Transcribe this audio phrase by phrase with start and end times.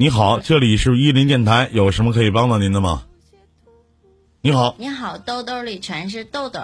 [0.00, 3.02] 你好，这里是伊林电台，有什么可以帮到您的吗？
[4.40, 6.60] 你好，你好，兜兜里全是豆豆，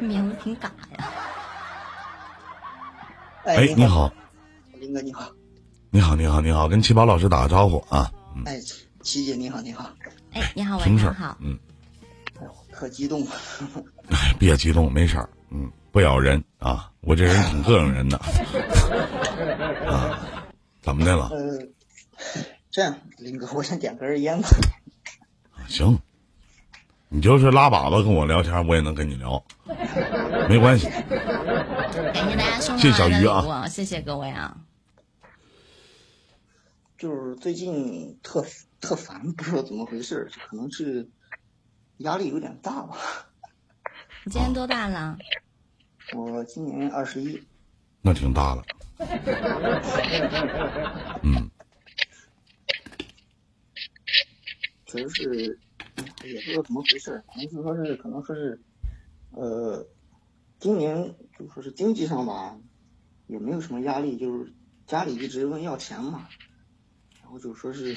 [0.00, 1.12] 名字挺嘎呀。
[3.44, 4.12] 哎，你好，
[4.80, 5.30] 林哥你好，
[5.90, 8.10] 你好，你好，你好，跟七宝老师打个招呼啊。
[8.34, 8.58] 嗯，哎，
[9.02, 9.88] 七姐你好，你好，
[10.32, 11.10] 哎，你好，什么事儿？
[11.10, 11.36] 晚上好。
[11.40, 11.56] 嗯，
[12.40, 13.30] 哎呦，可激动了，
[14.10, 15.30] 哎，别激动，没事儿。
[15.50, 18.18] 嗯，不咬人啊，我这人挺膈应人的。
[19.88, 20.18] 啊，
[20.88, 21.28] 怎么的了？
[21.28, 21.68] 呃，
[22.70, 24.48] 这样，林哥，我想点根烟吧。
[25.68, 25.98] 行，
[27.10, 29.44] 你就是拉粑粑跟我聊天，我也能跟你聊，
[30.48, 30.88] 没关系。
[30.88, 34.62] 感谢大家谢小鱼啊，谢谢各位啊。
[36.96, 38.46] 就是最近特
[38.80, 41.10] 特烦，不知道怎么回事，可能是
[41.98, 42.96] 压力有点大吧。
[44.24, 45.18] 你今年多大了？
[46.14, 47.46] 我今年二十一，
[48.00, 48.62] 那挺大了。
[51.22, 51.50] 嗯，
[54.86, 55.58] 确实是，
[55.96, 58.60] 哎也不知道怎么回事，可能是说是，可能说是，
[59.30, 59.86] 呃，
[60.58, 62.58] 今年就说是经济上吧，
[63.28, 64.52] 也没有什么压力，就是
[64.86, 66.28] 家里一直问要钱嘛，
[67.22, 67.94] 然后就说是，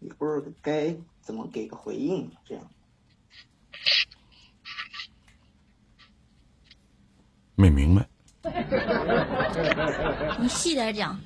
[0.00, 2.70] 也不知道该怎么给个回应，这样。
[7.54, 8.08] 没明白。
[10.40, 11.20] 你细点讲。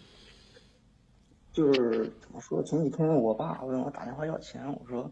[1.52, 2.60] 就是怎么说？
[2.64, 5.08] 前几天我爸问我打电话要钱，我说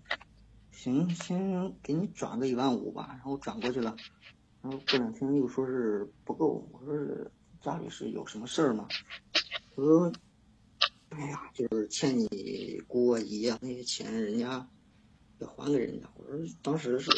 [0.73, 3.95] 行，先给你转个一万五吧，然后转过去了，
[4.61, 7.31] 然后过两天又说是不够，我说是
[7.61, 8.89] 家里是有什么事儿吗？
[9.77, 10.13] 我说，
[11.11, 14.67] 哎呀，就是欠你姑啊姨啊那些钱，人家
[15.39, 16.09] 要还给人家。
[16.17, 17.09] 我说当时是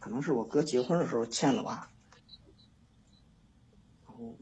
[0.00, 1.88] 可能是我哥结婚的时候欠的吧，
[4.04, 4.36] 然后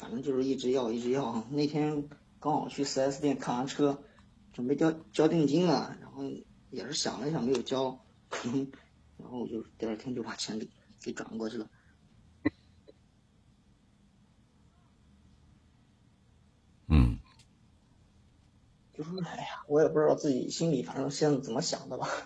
[0.00, 1.44] 反正就是一直要一直要。
[1.50, 4.02] 那天刚好去 4S 店看完车，
[4.50, 6.22] 准备交交定金了，然后
[6.70, 8.72] 也是想了一想没有交，可能，
[9.18, 10.66] 然后我就第二天就把钱给
[11.02, 11.68] 给转过去了。
[16.88, 17.18] 嗯，
[18.94, 22.08] 就是哎呀，我也不知道自己心里反正现在怎么想的吧。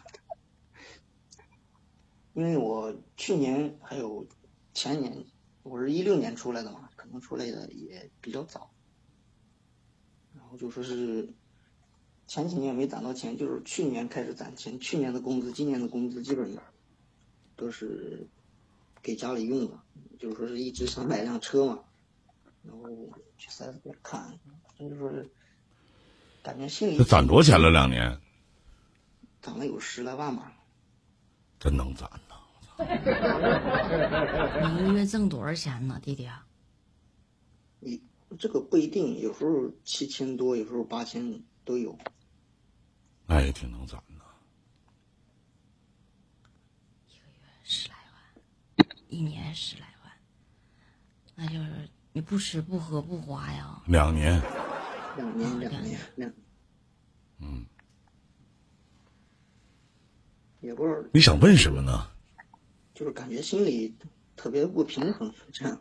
[2.34, 4.28] 因为我去年还有
[4.72, 5.26] 前年，
[5.64, 8.70] 我是一六年出来的嘛，可能出来的也比较早。
[10.36, 11.28] 然后就说是
[12.26, 16.62] 前几年没攒到钱，就是去年开始攒钱，去年的工资、今年的工资基本上
[17.56, 18.28] 都是
[19.02, 19.80] 给家里用的，
[20.18, 21.80] 就是说是一直想买辆车嘛，
[22.62, 22.88] 然后
[23.38, 24.38] 去 4S 店看，
[24.78, 25.28] 就是说是
[26.42, 27.70] 感觉心里这攒多少钱了？
[27.70, 28.20] 两年，
[29.40, 30.52] 攒了有十来万吧。
[31.58, 32.23] 真能攒呐！
[34.62, 36.28] 你一个月挣多少钱呢，弟弟？
[37.80, 38.02] 你
[38.38, 41.96] 这个不一定，有时候七千多，有时候八千都有。
[43.26, 44.24] 那也挺能攒的。
[47.08, 50.12] 一个月十来万，一年十来万，
[51.36, 53.80] 那就是你不吃不喝不花呀。
[53.86, 54.42] 两年，
[55.16, 56.32] 两年，两年，两，
[57.38, 57.64] 嗯，
[60.60, 62.10] 也不是，你想问什么呢？
[62.94, 63.92] 就是感觉心里
[64.36, 65.80] 特别不平衡，这样。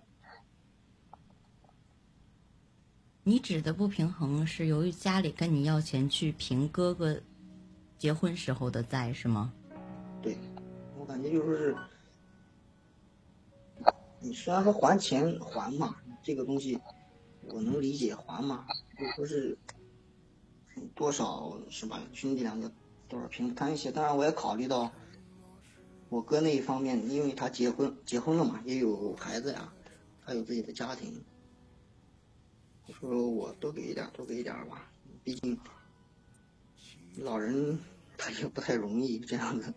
[3.24, 7.22] 你指的不平衡是由于家里跟你要钱去平哥哥
[7.97, 9.53] 结婚时候的债是吗？
[10.22, 10.38] 对，
[10.97, 11.78] 我感觉就说是，
[14.19, 16.78] 你虽然说还钱还嘛，这个东西
[17.47, 19.57] 我能理解还嘛，就说是
[20.95, 22.01] 多少是吧？
[22.12, 22.69] 兄弟两个
[23.07, 24.91] 多少平摊一些，当然我也考虑到
[26.13, 29.74] 我哥那一方面，因为他结婚结婚了嘛，也有孩子呀，
[30.24, 31.19] 他有自己的家庭，
[32.85, 34.91] 我说我多给一点，多给一点吧，
[35.24, 35.59] 毕竟
[37.16, 37.79] 老人
[38.16, 39.74] 他也不太容易这样子。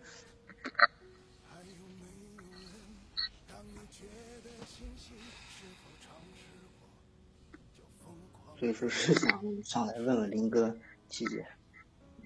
[8.59, 10.77] 所以说是想上来问问林哥、
[11.09, 11.43] 琪姐。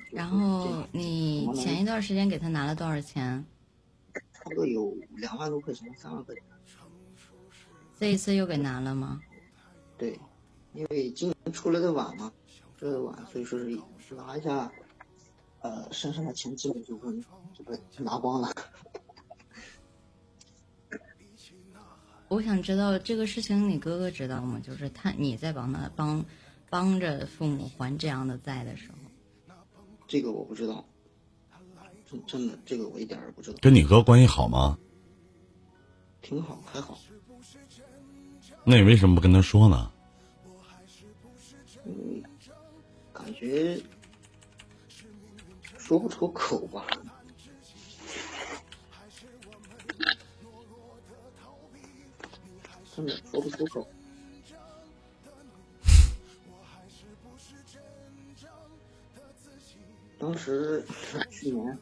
[0.10, 3.46] 然后你前一段时间给他拿了多少钱？
[4.44, 6.44] 差不多有两万多块钱，三万块钱。
[8.00, 9.22] 这一次又给拿了吗？
[9.98, 10.20] 对，
[10.74, 12.34] 因为今年出来的晚嘛，
[12.78, 13.80] 出来的晚，所以说是
[14.16, 14.72] 拿一下，
[15.60, 17.14] 呃，身上的钱基本就会
[17.54, 18.52] 就被拿光了。
[22.28, 24.60] 我想知道这个事情，你哥哥知道吗？
[24.64, 26.26] 就是他你在帮他帮
[26.70, 29.54] 帮着父母还这样的债的时候，
[30.08, 30.84] 这个我不知道，
[32.12, 33.58] 真真的这个我一点儿也不知道。
[33.62, 34.78] 跟你哥关系好吗？
[36.22, 37.00] 挺好，还好。
[38.66, 39.92] 那你为什么不跟他说呢？
[41.86, 42.22] 嗯，
[43.14, 43.82] 感觉
[45.78, 46.86] 说不出口吧。
[52.94, 53.88] 真的说不出口。
[60.20, 60.86] 当时
[61.32, 61.80] 去年，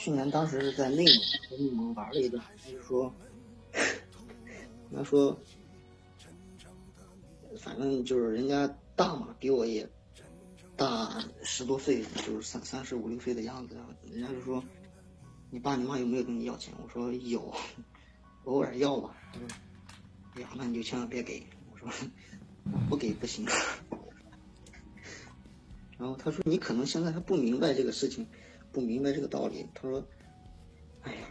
[0.00, 1.14] 去年当时是在内蒙
[1.50, 3.14] 和内蒙玩了一段，就是说，
[4.94, 5.38] 他说，
[7.58, 8.66] 反正就是人家
[8.96, 9.86] 大嘛，比我也
[10.74, 13.74] 大十多岁，就是三三十五六岁的样子。
[13.74, 14.64] 然后人家就说，
[15.50, 16.72] 你爸你妈有没有跟你要钱？
[16.82, 17.54] 我说有，
[18.44, 19.14] 偶尔要吧。
[19.34, 19.48] 他说，
[20.36, 21.46] 哎呀，那你就千万别给。
[21.70, 21.86] 我说，
[22.88, 23.46] 不给不行。
[25.98, 28.26] 然后他说：“你可能现在还不明白这个事情，
[28.72, 30.06] 不明白这个道理。”他说
[31.02, 31.28] ：“哎呀，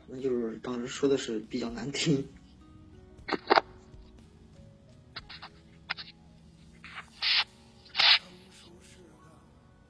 [0.00, 2.26] 反正就是当时说的是比较难听。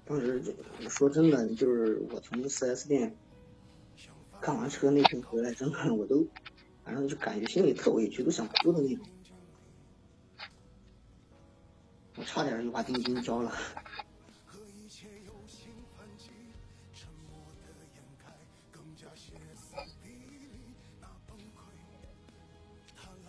[0.04, 0.42] 当时
[0.88, 3.14] 说真的，就是我从四 S 店
[4.40, 6.26] 看完车那天回来，真的我都，
[6.82, 9.06] 反正就感觉心里特委屈，都想哭的那种。
[12.16, 13.52] 我差点就把定金交了。”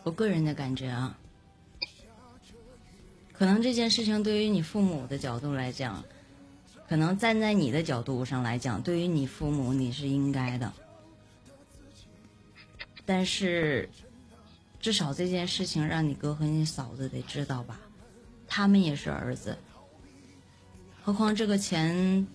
[0.09, 1.15] 我个人的感觉啊，
[3.31, 6.03] 可能这件事情对于你父母的角度来讲，
[6.87, 10.73] 可能站在你的角度上来讲，对于你父母你是应该的。
[13.05, 13.87] 但是，
[14.79, 17.79] 至少这件事情让你哥和你嫂子得知道吧，
[18.47, 19.55] 他们也是儿子。
[21.03, 22.25] 何况这个钱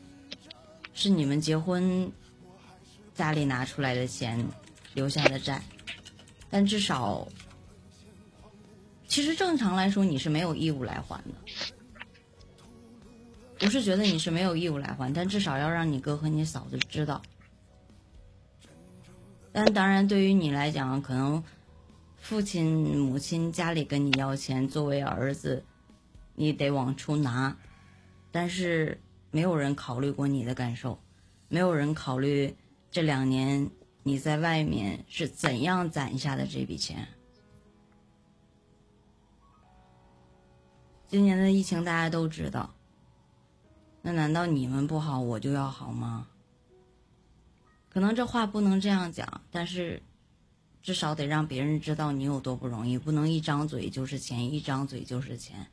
[0.93, 2.09] 是你们结婚
[3.17, 4.47] 家里拿出来的钱
[4.93, 5.61] 留下的债，
[6.49, 7.27] 但至少。
[9.15, 11.35] 其实正常来说，你是没有义务来还的。
[13.61, 17.23] 不是觉得你是没有义务来还，但至少要让你哥和你嫂子知道。
[19.53, 21.41] 但当然，对于你来讲，可能
[22.17, 25.65] 父亲、母亲家里跟你要钱，作为儿子，
[26.35, 27.57] 你得往出拿。
[28.33, 29.01] 但是
[29.31, 30.99] 没有人考虑过你的感受，
[31.47, 32.53] 没有人考虑
[32.91, 33.71] 这两年
[34.03, 37.07] 你在外面是怎样攒下的这笔钱。
[41.09, 42.75] 今年的疫情大家都知道，
[44.03, 46.29] 那难道你们不好我就要好吗？
[47.89, 50.03] 可能这话不能这样讲，但是
[50.83, 55.69] 至少得让别人知道你有多不容易，不能一张嘴就是钱，一张嘴就是钱。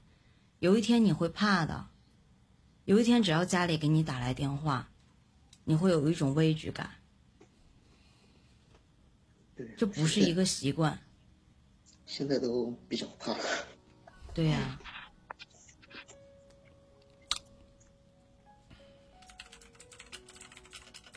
[0.59, 1.87] 有一天你会怕的，
[2.85, 4.87] 有一天只要家里给你打来电话，
[5.63, 6.91] 你会有一种畏惧感，
[9.75, 10.99] 这不是一个习惯。
[12.05, 13.35] 现在都比较怕。
[14.35, 14.79] 对呀。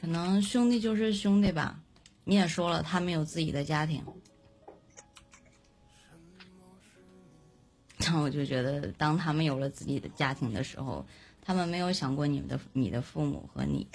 [0.05, 1.81] 可能兄弟就是兄弟吧，
[2.25, 4.05] 你也说了，他们有自己的家庭。
[7.97, 11.07] 那 我就觉得，当他们有了自己的家庭的时候，
[11.41, 13.89] 他们没有想过你们的、你的父母和你。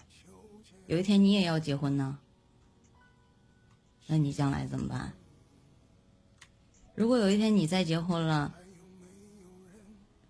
[0.87, 2.17] 有一天你也要结婚呢，
[4.07, 5.13] 那你将来怎么办？
[6.95, 8.55] 如果有一天你再结婚了，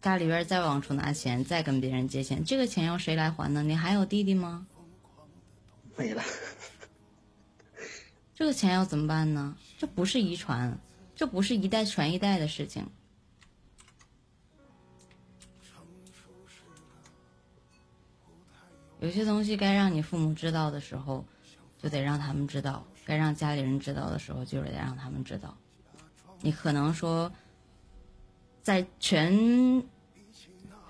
[0.02, 3.64] 家里边再往出拿钱，再跟别人借钱，这个钱要谁来还呢？
[3.64, 4.68] 你还有弟弟吗？
[6.00, 6.24] 没了，
[8.34, 9.54] 这个钱要怎么办呢？
[9.78, 10.80] 这不是遗传，
[11.14, 12.88] 这不是一代传一代的事情。
[19.02, 21.26] 有些东西该让你父母知道的时候，
[21.78, 25.58] 就得让他们知道；该让家里人知道的时候，就得让他们知道。
[26.40, 27.30] 你可能说，
[28.62, 29.84] 在全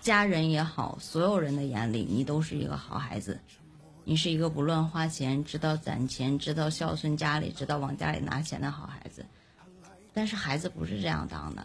[0.02, 3.40] 家人也好，所有人的眼里，你都是一个好孩子。
[4.10, 9.24] 你是一个不乱花钱、知道攒钱、知道孝顺家里、知道往家里拿钱的好孩子，
[10.16, 11.64] 但是孩子不是这样当的。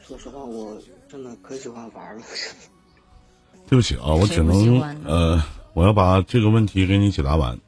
[0.00, 2.22] 说实话，我真的可喜欢玩了。
[3.68, 7.60] 对不起啊，我只能呃，我要把这个问题给你解答完。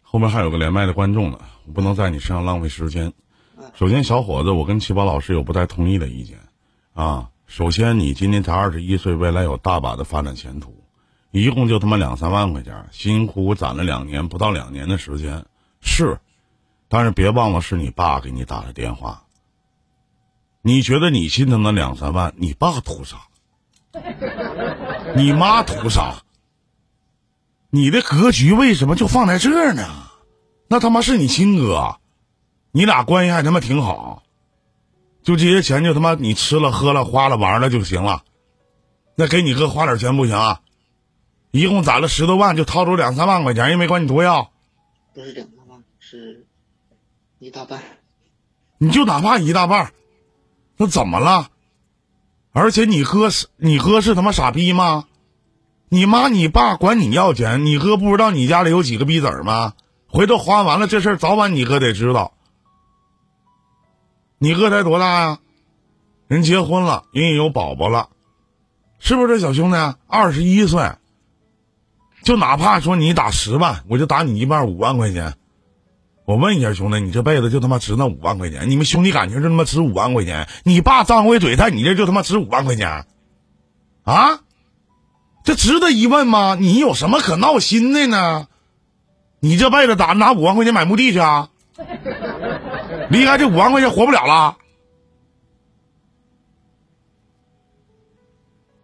[0.00, 3.12] 后面还有个连麦的观众呢，我不能在你身上浪费时间。
[3.74, 6.38] 首先，小伙子，我跟七宝老师有不太同意的意见
[6.94, 7.28] 啊。
[7.54, 10.74] 首先，你今年才二十一岁，未来有大把的发展前途，
[11.32, 15.44] 一共就他妈两三万块钱，辛辛苦苦攒了两年，不到两年的时间，
[15.82, 16.18] 是，
[16.88, 19.24] 但是别忘了是你爸给你打的电话。
[20.62, 23.18] 你觉得你心疼那两三万，你爸图啥？
[25.14, 26.22] 你妈图啥？
[27.68, 29.86] 你的格局为什么就放在这儿呢？
[30.68, 31.98] 那他妈是你亲哥，
[32.70, 34.22] 你俩关系还他妈挺好。
[35.22, 38.22] 就这些钱就他妈你吃了喝了花了玩了就行了，
[39.14, 40.60] 那给你哥花点钱不行啊？
[41.50, 44.50] 一共攒了十多万，就掏出两三万块钱，也没管你多要。
[45.14, 46.46] 不是两三万，是
[47.38, 47.82] 一大半。
[48.78, 49.92] 你就哪怕一大半，
[50.76, 51.48] 那怎么了？
[52.52, 55.04] 而且你哥是你哥是他妈傻逼吗？
[55.88, 59.74] 你妈你爸管你要钱，你哥不知道你家里有几个逼子儿吗？
[60.08, 62.34] 回头花完了这事儿，早晚你哥得知道。
[64.42, 65.38] 你哥才多大呀？
[66.26, 68.08] 人结婚了，人也有宝宝了，
[68.98, 69.76] 是不是小兄弟
[70.08, 70.82] 二十一岁？
[72.24, 75.34] 就哪怕说你打十万，我就打你一半五万块钱。
[76.24, 78.68] 我问一下兄弟，你这辈子就他妈值那五万块钱？
[78.68, 80.48] 你们兄弟感情就他妈值五万块钱？
[80.64, 83.06] 你爸张回嘴，在你这就他妈值五万块钱？
[84.02, 84.40] 啊？
[85.44, 86.56] 这值得一问吗？
[86.58, 88.48] 你有什么可闹心的呢？
[89.38, 91.50] 你这辈子打拿五万块钱买墓地去啊？
[93.12, 94.56] 离开这五万块钱活不了了？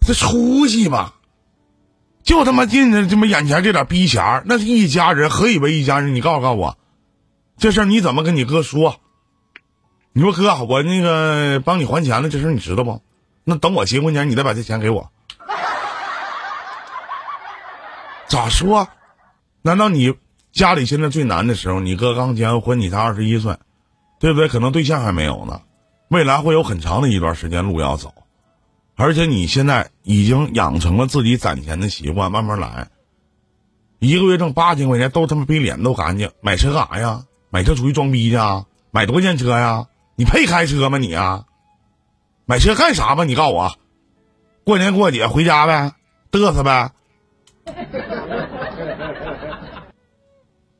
[0.02, 1.14] 这出息吧？
[2.22, 6.14] 就他妈进着这么眼前这点逼钱那是一家人，何以为一家人？
[6.14, 6.76] 你告诉告诉我，
[7.56, 9.00] 这事儿你怎么跟你哥说？
[10.12, 13.00] 你说哥，我那个帮你还钱了，这事儿你知道不？
[13.44, 15.10] 那等我结婚前，你再把这钱给我。
[18.28, 18.88] 咋说？
[19.62, 20.14] 难道你
[20.52, 23.56] 家里现在最难的时候，你哥刚结完婚，你才二十一岁，
[24.18, 24.48] 对不对？
[24.48, 25.60] 可能对象还没有呢，
[26.08, 28.12] 未来会有很长的一段时间路要走，
[28.96, 32.88] 而且你现在已经养成了自己攒钱的习惯，慢慢来。
[34.00, 37.24] 一个月挣八千块钱，都他妈比脸都干净，买车干啥呀？
[37.50, 38.66] 买车出去装逼去啊？
[38.90, 39.86] 买多少钱车呀？
[40.16, 41.44] 你配开车吗你啊？
[42.44, 43.24] 买车干啥吧？
[43.24, 43.76] 你告诉我，
[44.64, 45.92] 过年过节回家呗，
[46.30, 46.90] 嘚瑟呗。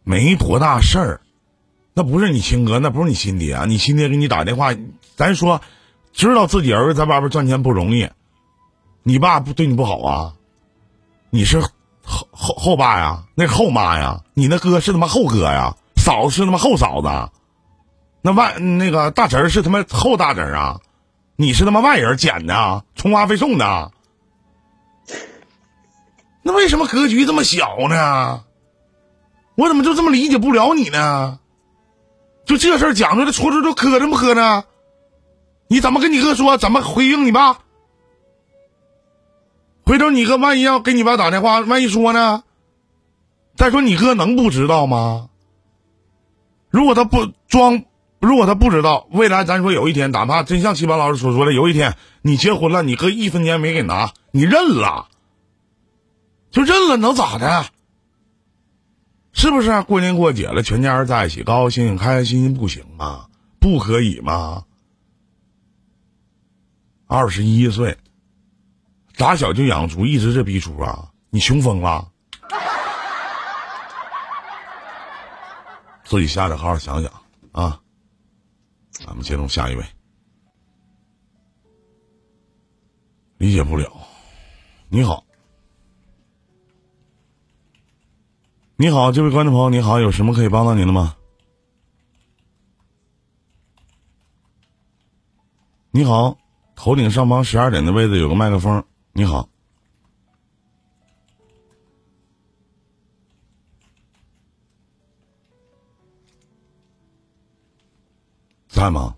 [0.04, 1.21] 没多大事儿，
[1.99, 3.64] 那不是你亲哥，那不是你亲爹啊！
[3.64, 4.73] 你亲爹给你打电话，
[5.17, 5.61] 咱说，
[6.12, 8.09] 知道自己儿子在外边赚钱不容易，
[9.02, 10.35] 你爸不对你不好啊？
[11.31, 17.33] 你是后后后爸呀，那后妈呀，你那哥是他妈后哥呀，嫂子是他妈后嫂子，
[18.23, 20.78] 那外那个大侄儿是他妈后大侄儿啊，
[21.35, 23.90] 你是他妈外人捡的，充话费送的。
[26.43, 28.45] 那为什么格局这么小呢？
[29.57, 31.40] 我怎么就这么理解不了你呢？
[32.49, 34.64] 就这事儿讲出来，戳戳都磕碜不磕碜？
[35.69, 36.57] 你怎么跟你哥说？
[36.57, 37.59] 怎么回应你爸？
[39.85, 42.43] 回头你哥万一要给你爸打电话，万一说呢？
[43.55, 45.28] 再说你哥能不知道吗？
[46.71, 47.85] 如果他不装，
[48.19, 55.09] 如果他不知道，未来咱说有一天，哪怕真像七八老师所说的，有一天你结婚了，你哥一分钱没给拿，你认了，
[56.50, 57.67] 就认了，能咋的？
[59.38, 63.28] 是不是啊过年过节了，全家人在一起，高高兴兴、开开心心，不行吗？
[63.61, 64.64] 不可以吗？
[67.07, 67.97] 二十一岁，
[69.16, 71.12] 打小就养猪，一直这逼出啊！
[71.30, 72.11] 你穷疯了？
[76.02, 77.12] 自己下来好好想想
[77.52, 77.80] 啊！
[78.90, 79.85] 咱们接通下一位，
[83.37, 83.88] 理解不了。
[84.88, 85.27] 你好。
[88.80, 91.16] 你好，这位观众朋友，你好，有什么可以帮到您的吗？
[95.90, 96.38] 你好，
[96.76, 98.85] 头顶上方十二点的位置有个麦克风。
[99.12, 99.49] 你好，
[108.68, 109.16] 在吗？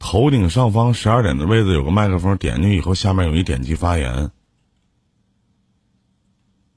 [0.00, 4.32] 头顶上方十二点的位置有个麦克风，点进去以后，下面有一点击发言。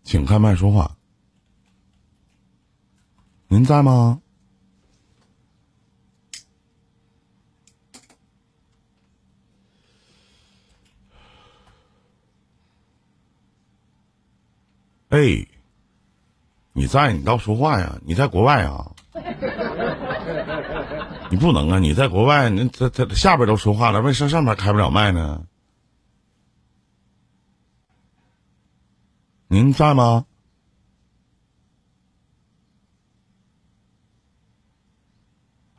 [0.03, 0.95] 请开麦说话。
[3.47, 4.19] 您在吗？
[15.09, 15.45] 哎，
[16.73, 17.13] 你在？
[17.13, 17.95] 你倒说话呀！
[18.03, 18.91] 你在国外啊？
[21.29, 21.77] 你不能啊！
[21.77, 25.45] 你在国外，那在在下边都说话了，为啥上面开不了麦呢？
[29.53, 30.25] 您在吗？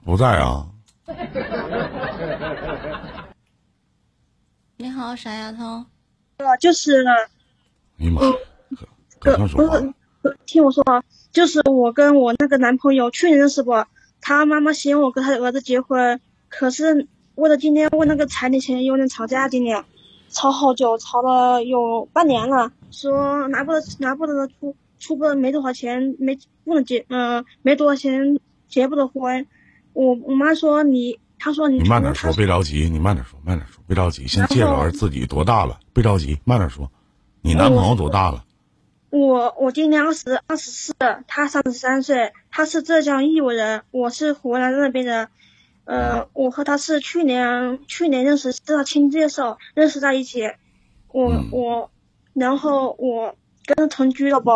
[0.05, 0.69] 不在啊。
[4.77, 5.85] 你好，傻丫头。
[6.37, 7.05] 呃，就是。
[7.99, 8.21] 哎呀妈！
[9.19, 9.93] 可不是，
[10.47, 10.85] 听我说，
[11.33, 13.73] 就是我跟我那个男朋友去年认识不？
[14.21, 19.85] 他妈妈希望我跟他儿子结婚，可是为了今天为那个彩礼钱有点吵架，今年
[20.29, 22.71] 吵好久，吵了有半年了。
[22.95, 29.47] 说拿不得拿不得出出不没多少钱没不能结嗯没多少钱结不得婚，
[29.93, 36.91] 我我妈说你，她说你你慢点说，别着急，你慢点说，慢点说，别着急，先介绍下自己多大了，别着急，慢点说。
[37.43, 38.45] 你男朋友多大了？
[39.11, 40.95] 我我今年二十二十四，
[41.29, 45.29] 他三十三岁，他是浙江义乌人，我是湖南那边的。
[45.85, 50.41] 呃，我和他是去年去年认识，是他亲介绍认识在一起。
[51.09, 51.91] 我我，
[52.35, 54.51] 然后我跟他同居了不？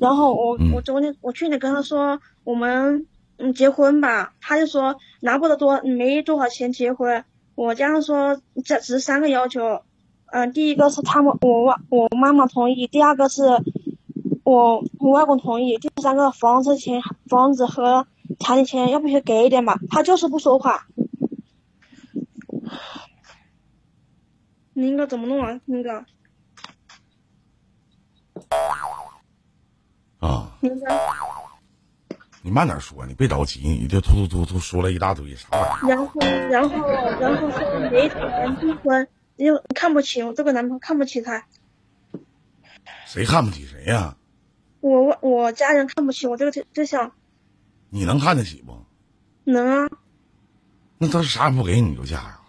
[0.00, 3.06] 然后我我昨天我去年跟他说我们
[3.36, 7.24] 嗯结婚吧，他就说拿不得多，没多少钱结婚。
[7.54, 9.82] 我这样说这只是三个要求，
[10.26, 13.42] 嗯，第一个是他们我外我妈妈同意，第二个是
[14.44, 18.06] 我我外公同意，第三个房子钱房子和。
[18.40, 19.78] 彩礼钱要不要给一点吧？
[19.88, 20.88] 他就是不说话。
[24.74, 25.60] 你应该怎么弄啊？
[25.64, 26.04] 那个
[32.42, 35.96] 你慢点说，你别着急，你这突突突突说了一大堆啥玩意儿？
[35.96, 36.76] 然后，然后，
[37.20, 41.44] 然后说没钱订婚，又看不起我这个男朋友，看不起他。
[43.04, 44.16] 谁看不起谁呀？
[44.80, 47.10] 我我家人看不起我这个对对象。
[47.90, 48.84] 你能看得起不？
[49.44, 49.90] 能啊。
[50.98, 52.40] 那他啥也不给你就嫁呀？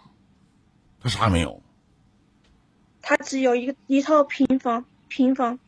[1.00, 1.60] 他啥也没有。
[3.02, 5.58] 他只有一个一套平房，平房。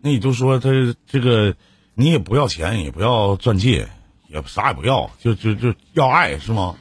[0.00, 0.70] 那你就说他
[1.06, 1.56] 这个，
[1.94, 3.88] 你也不要钱，也不要钻戒，
[4.28, 6.74] 也啥也不要，就就就要爱是吗？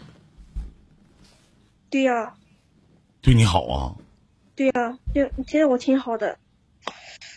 [1.89, 2.33] 对呀。
[3.21, 3.95] 对你好啊。
[4.55, 6.37] 对呀，就其实我挺好的。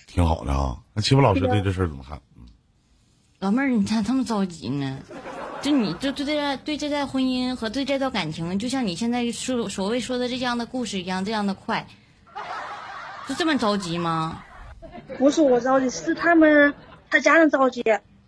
[0.06, 2.20] 挺好的啊，那齐博老师对这事儿怎么看？
[3.40, 4.98] 老妹儿，你咋这么着急呢？
[5.60, 11.86] 就你就对这对这段婚姻和对这段感情，就像你现在说所谓说的这样的故事一样，这样的快，
[13.26, 14.44] 就这么着急吗？
[15.18, 16.72] 不是我着急，是他们
[17.10, 17.82] 他家人着急，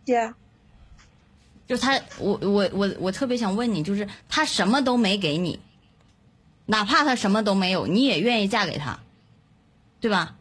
[0.05, 0.33] 姐。
[1.67, 5.61] 就他，我我我我特别想问你，就是他什么都没给你，
[6.67, 9.01] 哪怕他什么都没有，你也愿意嫁给他，
[10.01, 10.37] 对吧？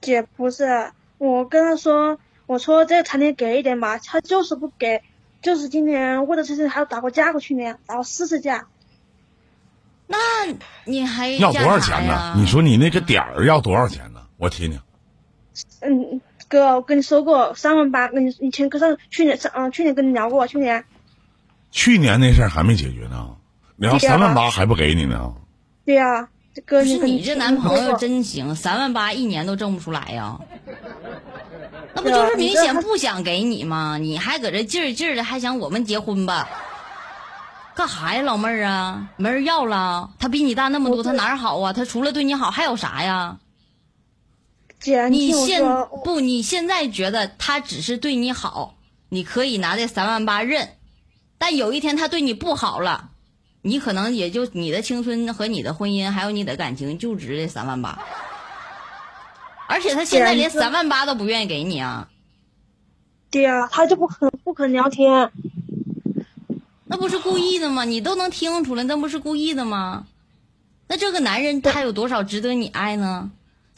[0.00, 2.18] 姐，不是，我跟他说。
[2.46, 5.04] 我说这个彩礼给一点吧，他就是不给，
[5.40, 8.66] 就是今年为了这事还打过架过，去年打过四次架。
[10.08, 10.18] 那
[10.84, 12.34] 你还要多少钱呢？
[12.36, 14.26] 你说你那个点儿要多少钱呢？
[14.36, 14.80] 我听听。
[15.82, 20.84] 嗯，哥，我跟你说过三万八，跟你以前跟上去年上嗯去年跟你聊过，去年。
[21.70, 23.36] 去年那事儿还没解决呢，
[23.76, 25.32] 然后三万八还不给你呢。
[25.86, 26.28] 对呀，
[26.66, 30.36] 哥，是你这男朋友真行，三万八一年都挣不出来呀。
[31.94, 33.96] 那不就是明显不想给你吗？
[33.98, 36.48] 你还搁这劲儿劲儿的，还想我们结婚吧？
[37.76, 39.08] 干啥呀，老妹儿啊？
[39.16, 40.10] 没人要了？
[40.18, 41.72] 他比你大那么多，他哪儿好啊？
[41.72, 43.36] 他除了对你好还有啥呀？
[44.80, 45.62] 姐，你现
[46.02, 46.20] 不？
[46.20, 48.74] 你现在觉得他只是对你好，
[49.10, 50.70] 你可以拿这三万八认，
[51.38, 53.10] 但有一天他对你不好了，
[53.62, 57.98] 你可能也就你的青春和你的婚姻还有你的感情就值这三万八。
[59.68, 62.08] 而且他现在连三万八都不愿意给你啊！
[63.30, 65.30] 对呀，他就不肯不肯聊天，
[66.86, 67.84] 那不是故意的吗？
[67.84, 70.06] 你都能听出来，那不是故意的吗？
[70.88, 73.30] 那这个男人他有多少值得你爱呢？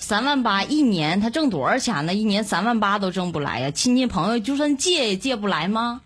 [0.03, 2.13] 三万八一年，他挣多少钱呢？
[2.13, 3.71] 一年三万八都挣不来呀！
[3.71, 6.03] 亲戚朋友就算借也借不来吗？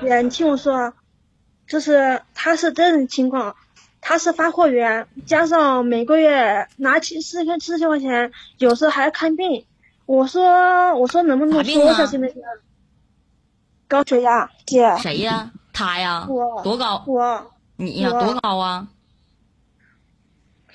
[0.00, 0.94] 姐，你听我说，
[1.68, 3.54] 就是他是这种情况。
[4.00, 9.66] 他是发货员，加上每个月拿起四千四千块钱，有时候还要看病。
[10.06, 12.36] 我说我说能不能说下去那些？
[13.86, 14.96] 高血压，姐。
[14.96, 15.50] 谁呀？
[15.74, 16.26] 他呀？
[16.26, 16.62] 我。
[16.62, 17.04] 多高？
[17.06, 17.52] 我。
[17.76, 18.10] 你呀？
[18.10, 18.88] 多高啊？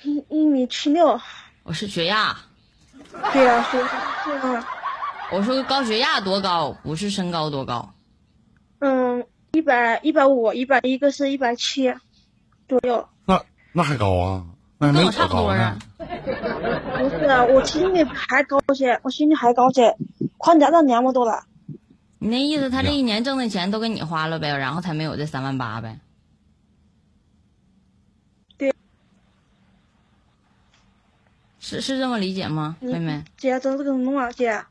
[0.04, 1.20] 一一米七六。
[1.64, 2.36] 我是血压。
[3.32, 4.66] 对呀，血压。
[5.30, 6.76] 我说高血压多高？
[6.82, 7.94] 不是身高多高。
[8.80, 11.94] 嗯，一百一百五，一百一个是一百七
[12.68, 13.08] 左右。
[13.26, 13.40] 那
[13.72, 14.44] 那还高啊？
[14.78, 15.78] 那跟我差不多啊。
[15.98, 16.04] 不
[17.08, 19.96] 是，我心里还高些，我心里还高些，
[20.38, 21.44] 快拿到两万多了。
[22.18, 26.00] 你那意思，他这一年挣的钱都给你花了呗，然后才没有这三万八呗？
[31.72, 33.24] 是是这么理解吗，妹妹？
[33.38, 34.62] 姐，怎么这个弄啊，姐？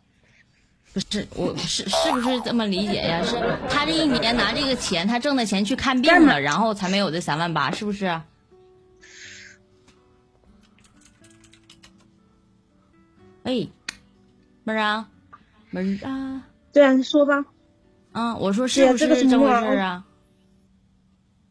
[0.94, 3.24] 不是，我是是不是这么理解呀？
[3.24, 3.36] 是
[3.68, 8.06] 他这一年拿这个钱，他挣的钱去看病了，然后才没有这三万八，是不是？
[13.44, 13.68] 哎，
[14.64, 15.10] 妹儿啊，
[15.72, 17.44] 妹儿啊，对啊，你说吧。
[18.12, 20.06] 嗯，我说是不是这么回事啊？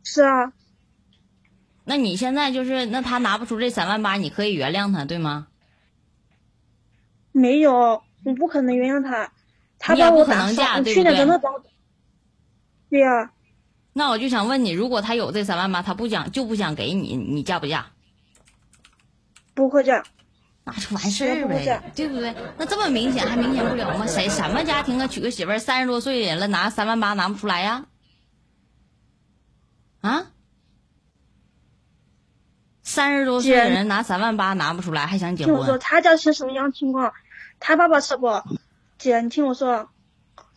[0.04, 0.52] 是啊。
[1.90, 5.48] 那你现在就是，那他拿不出这三万八，你可以原谅他，对吗？
[7.33, 9.33] 没有，我不可能原谅他。
[9.76, 11.26] 他也不可能嫁，对不对？
[12.90, 13.33] 对呀。
[13.92, 17.87] 那我就想问你，如果他有这三万八，他不想就不想给你，你嫁不嫁？
[19.53, 20.05] 不会嫁。
[20.62, 22.33] 那就完事儿呗，对不对？
[22.57, 24.07] 那这么明显还明显不了吗？
[24.07, 25.09] 谁什么家庭啊？
[25.09, 27.87] 娶个媳妇儿三十多岁人了，拿三万八拿不出来呀？
[30.03, 30.26] 啊？
[32.90, 35.55] 三十多岁的人拿三万八拿不出来，还想结婚？
[35.55, 37.12] 听我说，他家是什么样情况？
[37.61, 38.42] 他爸爸是不？
[38.98, 39.88] 姐，你听我说，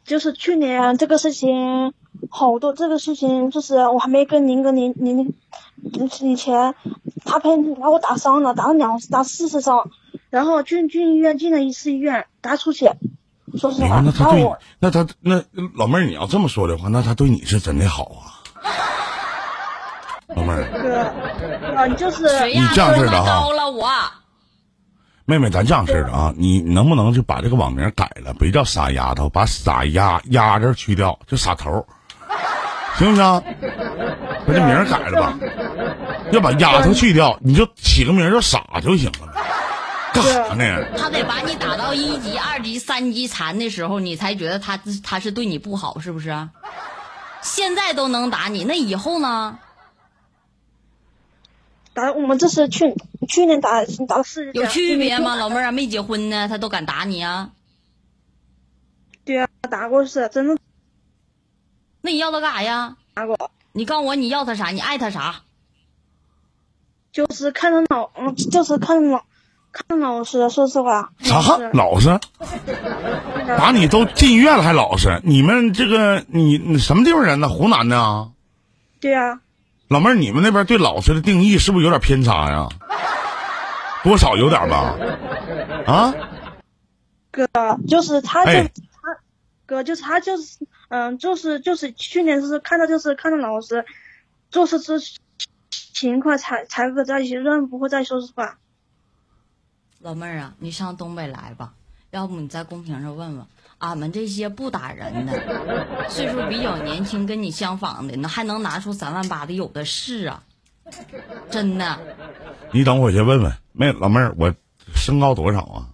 [0.04, 1.94] 就是去年这个事情，
[2.32, 5.36] 好多这个事情，就是我还没跟您跟您您
[6.22, 6.74] 以前，
[7.24, 9.92] 他被把我打伤了，打了两打四次伤，
[10.32, 12.98] 然后进进医院进了一次医院，打出血。
[13.56, 15.44] 说实话，那他对，那他那
[15.76, 18.42] 老妹儿，你要这么说的话，那他对你是真的好啊。
[20.36, 23.54] 老妹儿，哥，啊，就是你这样式的哈。
[23.54, 23.90] 了我。
[25.26, 28.34] 妹妹，咱这样式的啊，你能不能就把这个网名改了？
[28.34, 31.86] 别叫傻丫头，把傻丫丫字去掉，就傻头，
[32.98, 33.44] 行不行？
[34.46, 35.34] 把这名改了吧。
[36.32, 39.34] 要把丫头去掉，你就起个名叫傻就行了。
[40.14, 40.84] 干啥呢？
[40.98, 46.50] 他得把你打到一级、二级、三级残的时候，你才觉得他他是对你不好，是不是？
[47.42, 49.58] 现在都能打你，那以后呢？
[51.94, 52.96] 打我们这是去
[53.28, 55.36] 去年打打了四有区别吗？
[55.36, 57.52] 老妹儿没结婚呢，他都敢打你啊？
[59.26, 60.58] 对啊，打过是真的。
[62.02, 62.98] 那你要他干啥呀？
[63.14, 63.52] 打过。
[63.72, 64.70] 你告诉我你要他啥？
[64.70, 65.42] 你爱他啥？
[67.12, 69.24] 就是看着老，嗯，就是看老，
[69.72, 70.50] 看老实。
[70.50, 71.14] 说实话。
[71.20, 71.40] 啥
[71.74, 72.20] 老实？
[73.48, 75.22] 打你都进医院了还老实？
[75.24, 77.50] 你们这个你你什么地方人呢？
[77.50, 78.32] 湖南的啊？
[79.00, 79.40] 对呀。
[79.90, 82.68] 老妹儿，你们那边对老实的定义是不是有点偏差呀？
[84.04, 84.96] 多少有点吧？
[85.86, 86.14] 啊？
[87.32, 87.48] 哥，
[87.88, 88.72] 就是他，就他，
[89.66, 90.58] 哥，就是他，就是，
[90.90, 93.86] 嗯，就是就是去年就是看到就是看到老师
[94.50, 95.00] 做事之
[95.70, 98.58] 勤快才才会在一起，认不会再说实话。
[100.00, 101.74] 老妹儿啊，你上东北来吧，
[102.12, 103.46] 要不你在公屏上问问。
[103.84, 110.42] 俺们这些不打人的， 岁数比较年轻，跟你相仿的，那还能拿出三万八的有的是啊，
[111.52, 112.00] 真的。
[112.72, 114.56] 你等会儿先问问妹老妹儿，我
[114.96, 115.90] 身高多少啊？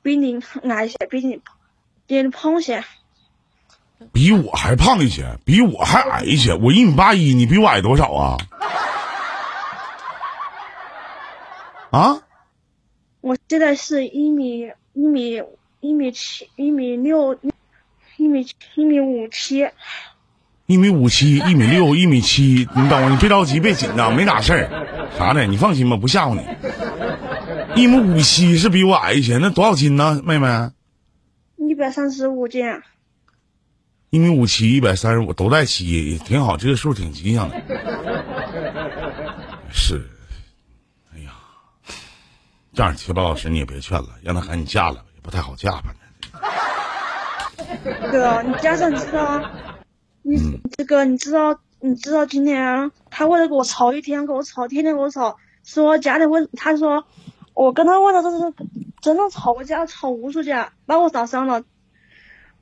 [0.00, 0.40] 比你
[0.70, 1.42] 矮一些，比你
[2.06, 2.82] 比你胖些。
[4.10, 6.54] 比我还胖一些，比我还矮一些。
[6.54, 8.38] 我一米八一，你比我矮多少啊？
[11.92, 12.22] 啊？
[13.20, 15.42] 我现在是一米一米。
[15.80, 17.34] 一米七，一米六，
[18.16, 19.64] 一米一米五七，
[20.66, 22.68] 一米五七，一米六，一米七。
[22.74, 24.68] 你等会儿，你别着急，别紧张，没啥事儿。
[25.16, 27.80] 啥的，你放心吧，不吓唬你。
[27.80, 30.70] 一米五七是比我矮一些，那多少斤呢，妹妹？
[31.56, 32.64] 一百三十五斤。
[34.10, 37.62] 一米五七，一百三十五，都在七，挺好，这个数挺吉祥的。
[39.70, 40.04] 是，
[41.14, 41.30] 哎呀，
[42.72, 45.04] 这样，七八老师你也别劝了，让他赶紧嫁了。
[45.28, 46.00] 不太好嫁，反正。
[48.10, 49.42] 哥，你加上你知道，
[50.22, 57.04] 你这个你知道，你知道今天他为了跟我吵一天，跟我吵，天天跟我吵，说家里问，他说
[57.52, 58.38] 我跟他问了这是
[59.02, 61.62] 真的吵过架，吵无数架，把我打伤了，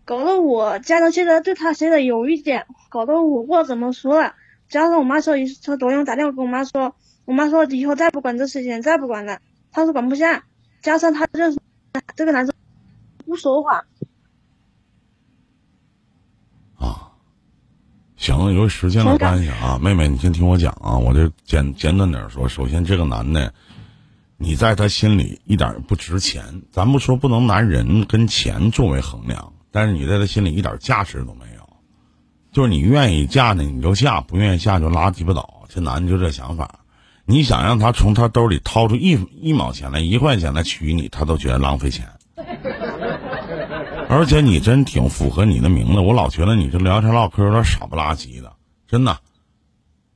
[0.04, 4.34] 搞得我家长现在对他现在有意见，搞得我不知道怎么说了。
[4.68, 9.38] 加上我妈说，一说昨天打电话跟我妈说，我妈说以后再不管这事情，再不管了，
[9.70, 10.42] 她说管不下，
[10.82, 11.60] 加上他认识
[12.14, 12.54] 这个男生。
[13.24, 13.84] 不说话
[16.76, 17.10] 啊，
[18.16, 22.48] 行，由于时间的关系啊，妹妹，你先听我讲啊，我就简简短点说。
[22.48, 23.52] 首先，这个男的，
[24.36, 26.62] 你在他心里一点不值钱。
[26.70, 31.68] 咱不说不能拿人跟钱作为衡量，但是你在他心里一点价值都没有。
[32.52, 35.64] 就是你愿意嫁呢，你就嫁；不愿意嫁就拉鸡巴倒。
[35.68, 36.78] 这男的就这想法。
[37.26, 42.06] 你想让他从他兜里掏出一一毛钱来、一块钱来娶你，他都觉得浪费钱。
[44.08, 48.52] 而且你真挺符合你的名字，我老觉得你这聊天唠嗑有点傻不拉几的，
[48.86, 49.18] 真的。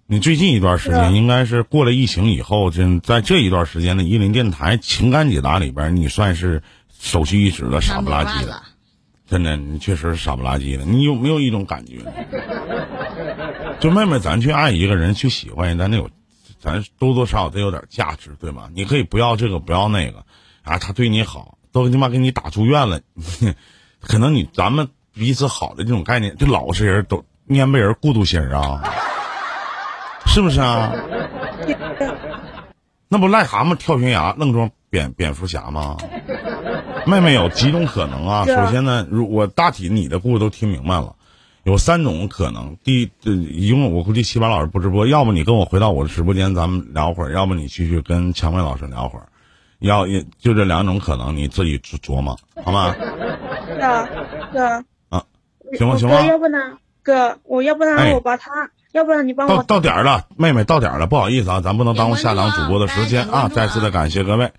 [0.06, 6.62] 你最近一段时间应该是过了疫情以后，真在这一段时间的伊林电台情感解答里边，你算是
[6.98, 8.62] 首屈一指的傻不拉几的。
[9.28, 10.84] 真的，你确实是傻不拉几的。
[10.84, 11.98] 你有没有一种感觉？
[13.78, 16.10] 就妹妹，咱去爱一个人，去喜欢人，咱得有，
[16.60, 18.68] 咱多多少少得有点价值，对吗？
[18.74, 20.24] 你可以不要这个，不要那个，
[20.62, 23.00] 啊，他对你好，都他妈给你打住院了。
[24.00, 28.82] 可能你咱们彼此好的这种概念，这老实人都蔫巴人孤独心啊，
[30.26, 30.92] 是不是啊？
[33.08, 35.96] 那不癞蛤蟆跳悬崖愣装蝙蝙蝠侠吗？
[37.06, 38.44] 妹妹有几种可能啊。
[38.46, 41.16] 首先呢，如我大体你的故事都听明白了，
[41.64, 43.10] 有三种可能，第一，
[43.68, 49.26] 一共我估计七八老师不直播，要不你跟我回到我的直播间，咱们聊会儿；要不你继续跟蔷薇老师聊会儿。
[49.78, 52.94] 要也就这两种可能，你自己琢琢磨，好吗？
[53.78, 54.08] 哥
[54.52, 55.24] 哥啊，
[55.78, 55.96] 行吗？
[55.96, 56.20] 行吗？
[56.26, 63.48] 要不然哥，我要不然我把他，要不然你帮我到到点了，妹妹到点儿了，不好意思啊，咱不能耽误下档主播的时间啊！
[63.48, 64.52] 再次的感谢各位。